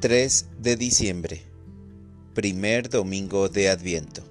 [0.00, 1.42] 3 de diciembre,
[2.32, 4.22] primer domingo de Adviento.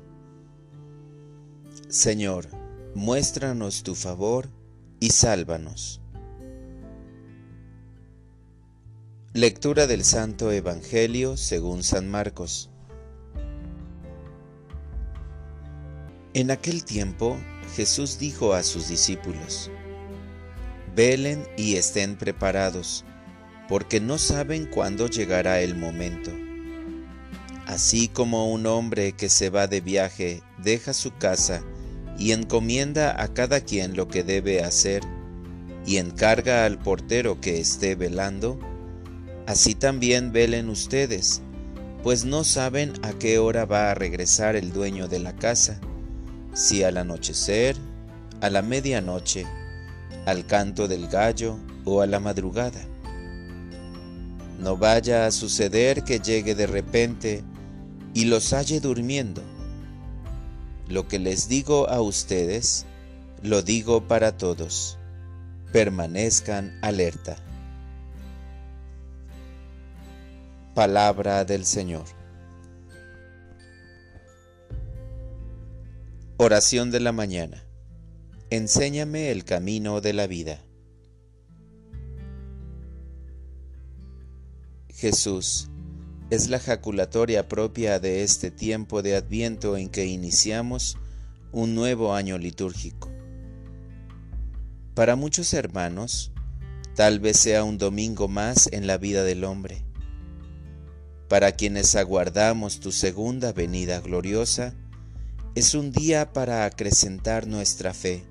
[1.90, 2.48] Señor,
[2.96, 4.50] muéstranos tu favor
[5.00, 6.02] y sálvanos.
[9.34, 12.72] Lectura del Santo Evangelio según San Marcos.
[16.34, 17.38] En aquel tiempo
[17.76, 19.70] Jesús dijo a sus discípulos,
[20.96, 23.06] Velen y estén preparados
[23.70, 26.32] porque no saben cuándo llegará el momento.
[27.68, 31.62] Así como un hombre que se va de viaje deja su casa
[32.18, 35.04] y encomienda a cada quien lo que debe hacer,
[35.86, 38.60] y encarga al portero que esté velando,
[39.48, 41.42] así también velen ustedes,
[42.04, 45.80] pues no saben a qué hora va a regresar el dueño de la casa,
[46.54, 47.78] si al anochecer,
[48.42, 49.46] a la medianoche,
[50.26, 52.82] al canto del gallo o a la madrugada.
[54.60, 57.44] No vaya a suceder que llegue de repente
[58.14, 59.42] y los halle durmiendo.
[60.90, 62.86] Lo que les digo a ustedes,
[63.42, 64.98] lo digo para todos.
[65.72, 67.38] Permanezcan alerta.
[70.76, 72.06] Palabra del Señor.
[76.36, 77.64] Oración de la mañana.
[78.50, 80.64] Enséñame el camino de la vida.
[85.00, 85.70] Jesús
[86.30, 90.98] es la jaculatoria propia de este tiempo de adviento en que iniciamos
[91.54, 93.10] un nuevo año litúrgico.
[94.96, 96.34] Para muchos hermanos,
[96.96, 99.86] tal vez sea un domingo más en la vida del hombre.
[101.30, 104.76] Para quienes aguardamos tu segunda venida gloriosa,
[105.56, 108.26] es un día para acrecentar nuestra fe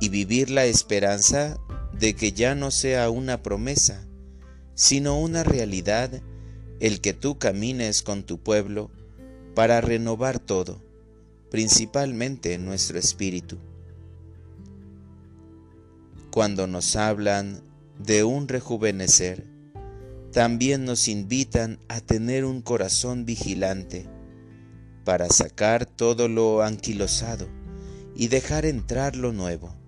[0.00, 1.58] y vivir la esperanza
[1.98, 4.06] de que ya no sea una promesa,
[4.80, 6.22] sino una realidad
[6.80, 8.90] el que tú camines con tu pueblo
[9.54, 10.80] para renovar todo,
[11.50, 13.58] principalmente nuestro espíritu.
[16.30, 17.60] Cuando nos hablan
[17.98, 19.44] de un rejuvenecer,
[20.32, 24.08] también nos invitan a tener un corazón vigilante
[25.04, 27.48] para sacar todo lo anquilosado
[28.16, 29.79] y dejar entrar lo nuevo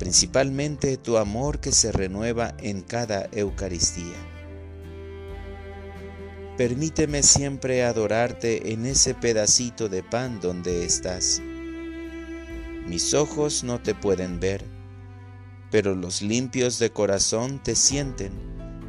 [0.00, 4.16] principalmente tu amor que se renueva en cada Eucaristía.
[6.56, 11.42] Permíteme siempre adorarte en ese pedacito de pan donde estás.
[12.86, 14.64] Mis ojos no te pueden ver,
[15.70, 18.32] pero los limpios de corazón te sienten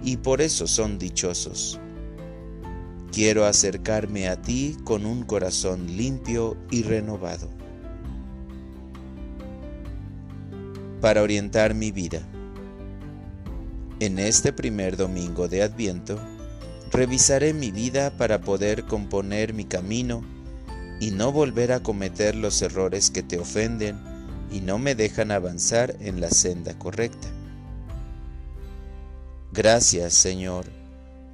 [0.01, 1.77] y por eso son dichosos.
[3.11, 7.49] Quiero acercarme a ti con un corazón limpio y renovado.
[11.01, 12.21] Para orientar mi vida.
[13.99, 16.19] En este primer domingo de Adviento,
[16.91, 20.23] revisaré mi vida para poder componer mi camino
[20.99, 23.99] y no volver a cometer los errores que te ofenden
[24.51, 27.27] y no me dejan avanzar en la senda correcta.
[29.51, 30.65] Gracias, Señor,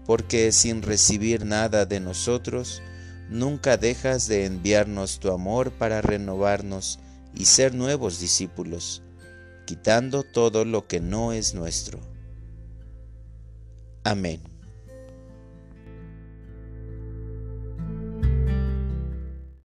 [0.05, 2.81] porque sin recibir nada de nosotros,
[3.29, 6.99] nunca dejas de enviarnos tu amor para renovarnos
[7.35, 9.03] y ser nuevos discípulos
[9.67, 11.99] quitando todo lo que no es nuestro.
[14.03, 14.41] Amén.